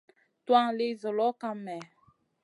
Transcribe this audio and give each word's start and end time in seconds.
Tuwan 0.45 0.69
li 0.77 0.87
zuloʼ 1.01 1.33
kam 1.41 1.57
mèh? 1.65 1.83